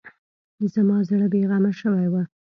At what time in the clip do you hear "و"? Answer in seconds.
2.11-2.15